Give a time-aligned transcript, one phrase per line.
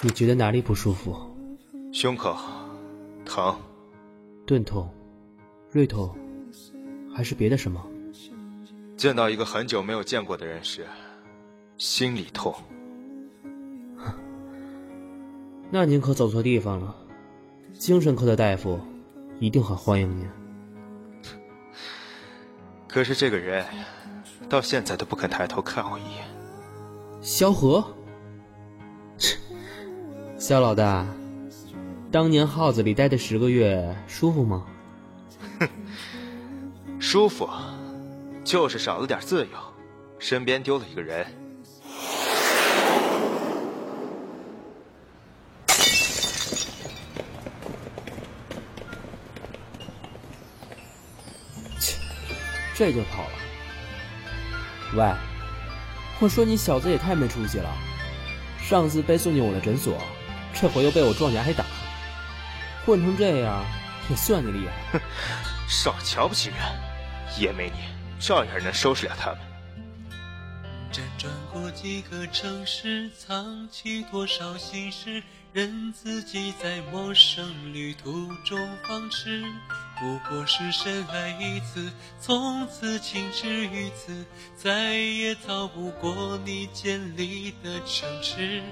[0.00, 1.16] 你觉得哪里不舒服？
[1.92, 2.36] 胸口
[3.24, 3.58] 疼，
[4.46, 4.88] 钝痛、
[5.72, 6.14] 锐痛，
[7.12, 7.84] 还是别的什么？
[8.96, 10.86] 见到一个很久没有见过的人时，
[11.78, 12.54] 心里痛。
[15.68, 16.94] 那您可走错地方了，
[17.72, 18.78] 精神科的大夫
[19.40, 20.28] 一定很欢迎您。
[22.86, 23.66] 可是这个人
[24.48, 26.24] 到现在都不肯抬头看我一眼。
[27.20, 27.84] 萧何，
[30.48, 31.06] 萧老大，
[32.10, 34.64] 当年号子里待的十个月舒服吗？
[35.60, 35.68] 哼，
[36.98, 37.46] 舒服，
[38.44, 39.50] 就是少了点自由，
[40.18, 41.26] 身边丢了一个人。
[51.78, 51.98] 切，
[52.74, 53.30] 这就跑了。
[54.96, 55.12] 喂，
[56.20, 57.68] 我说你小子也太没出息了！
[58.62, 59.98] 上次被送进我的诊所，
[60.60, 61.64] 这回又被我撞见挨打，
[62.84, 63.64] 混成这样
[64.10, 64.98] 也算你厉害。
[64.98, 65.00] 哼，
[65.68, 66.56] 少瞧不起人，
[67.38, 67.78] 也没你，
[68.18, 69.38] 照样能收拾了他们。
[70.90, 79.44] 辗转过几个城市，藏起多少心事，任自己在陌生旅途中放肆。
[80.00, 84.24] 不过是深爱一次，从此情止于此，
[84.56, 88.62] 再也逃不过你建立的城池。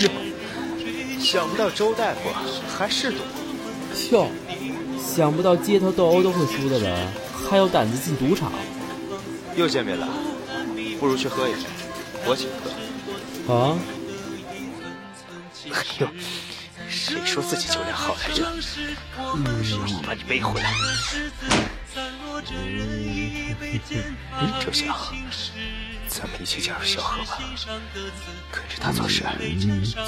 [0.00, 0.10] 哟，
[1.18, 2.20] 想不到周大夫
[2.76, 3.18] 还是赌。
[4.10, 4.28] 哟，
[5.00, 7.10] 想不到街头斗殴都会输的人，
[7.48, 8.52] 还有胆子进赌场。
[9.56, 10.06] 又见面了，
[11.00, 11.60] 不如去喝一杯，
[12.26, 13.54] 我请客。
[13.54, 13.78] 啊？
[15.72, 16.08] 哎呦！
[17.12, 18.50] 谁说自己酒量好来着？
[19.18, 20.72] 嗯，我把你背回来。
[24.64, 25.12] 周晓，
[26.08, 27.38] 咱们一起加入萧何吧，
[28.50, 29.24] 跟着他做事，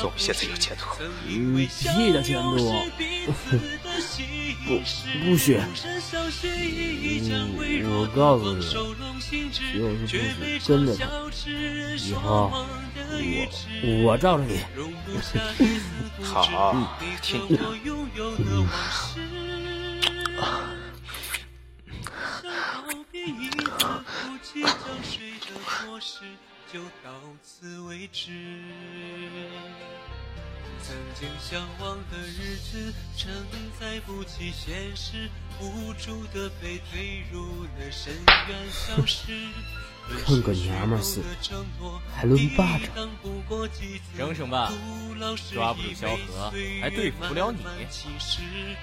[0.00, 0.96] 总比现在有前途。
[1.26, 2.56] 屁的前途！
[4.64, 4.80] 不，
[5.26, 5.60] 不许！
[7.86, 8.62] 我告诉你，
[9.50, 11.04] 就是不许跟着他，
[11.98, 12.50] 以后
[13.82, 14.60] 我我罩着你。
[16.24, 17.64] 好，听你的。
[30.82, 33.32] 曾经向往的日子，承
[33.80, 38.12] 载不起现实，无助的被推入了深
[38.48, 39.48] 渊，消失。
[40.26, 41.26] 跟个娘们似的，
[42.14, 42.88] 还抡巴掌！
[44.16, 44.72] 整整吧，
[45.52, 47.58] 抓不住萧何，还对付不了你。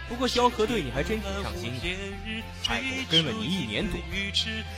[0.09, 1.87] 不过萧何对你还真挺上心的，
[2.67, 3.97] 害我跟了你一年多。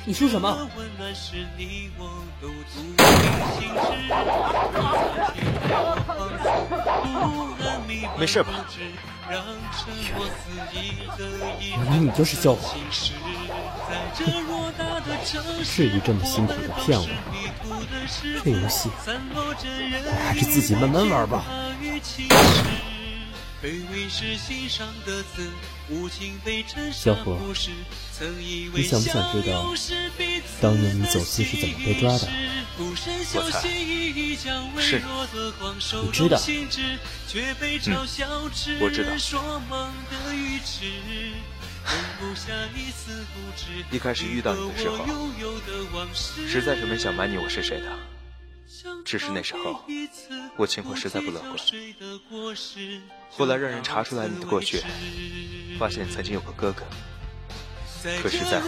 [0.06, 0.70] 你说什么？
[8.20, 8.66] 没事吧？
[9.30, 9.40] 原
[11.86, 12.76] 来你就是萧何。
[15.64, 17.14] 至于这么辛苦的骗我吗？
[18.44, 21.46] 这游戏我还是自己慢慢玩吧。
[26.92, 27.40] 萧何，
[28.74, 29.74] 你想不想知道
[30.60, 32.28] 当年你走私是怎么被抓的？
[33.36, 33.62] 我猜
[34.82, 35.02] 是
[36.04, 36.38] 你知道？
[37.88, 37.96] 嗯，
[38.82, 39.12] 我知道。
[43.92, 45.06] 一开始遇到你的时候，
[46.48, 47.92] 实在是没想瞒你我是谁的。
[49.06, 49.86] 只是那时候
[50.58, 51.52] 我情况实在不乐观。
[53.30, 54.82] 后来让人查出来你的过去，
[55.78, 56.84] 发现曾经有个哥哥，
[58.22, 58.62] 可是在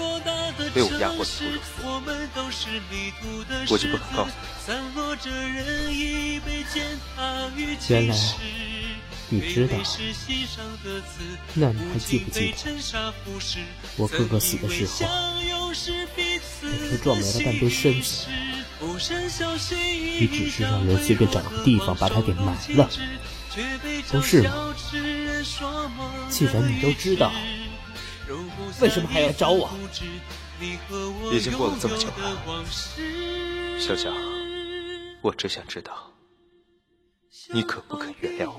[0.74, 2.02] 被我压迫的途中死了，
[3.70, 4.36] 我就不敢告诉你。
[7.90, 8.16] 原来。
[9.30, 9.78] 你知道？
[11.56, 13.14] 那你还记不记得
[13.98, 15.08] 我哥哥死的时候，
[16.16, 18.28] 被车撞没了半边身子？
[20.20, 22.90] 你只是让人随便找个地方把他给埋了，
[24.12, 24.76] 不是吗？
[26.30, 27.32] 既然你都知道，
[28.80, 29.70] 为什么还要找我？
[31.32, 32.64] 已经过了这么久了，
[33.80, 34.12] 小小，
[35.22, 36.12] 我只想知道。
[37.54, 38.55] 你可不肯原谅我？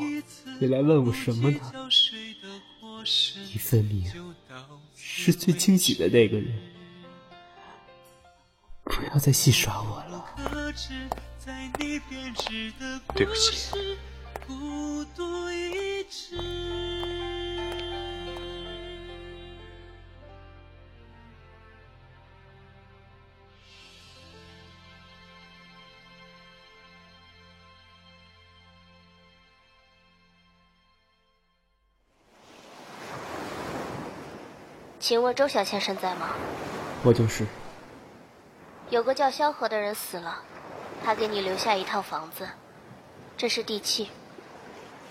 [0.58, 1.60] 你来问我什么呢？
[3.52, 4.10] 你分明
[4.96, 6.58] 是最清醒的那个人，
[8.84, 10.24] 不要再戏耍我了。
[13.14, 13.68] 对不起。
[35.06, 36.30] 请问周小先生在吗？
[37.04, 37.46] 我就是。
[38.90, 40.42] 有个叫萧何的人死了，
[41.04, 42.48] 他给你留下一套房子，
[43.36, 44.10] 这是地契，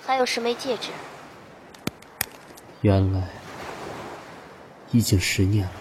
[0.06, 0.90] 还有十枚戒指。
[2.82, 3.26] 原来
[4.92, 5.72] 已经十年了。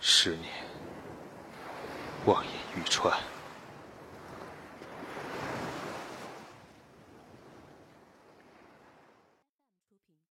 [0.00, 0.50] 十年，
[2.24, 3.14] 望眼欲穿。